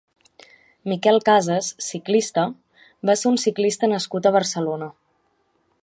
Miquel 0.91 1.19
Casas 1.27 1.67
(ciclista) 1.89 2.45
va 3.11 3.17
ser 3.23 3.29
un 3.33 3.39
ciclista 3.45 3.91
nascut 3.93 4.31
a 4.31 4.33
Barcelona. 4.39 4.91